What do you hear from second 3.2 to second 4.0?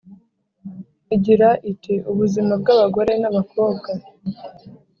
n’abakobwa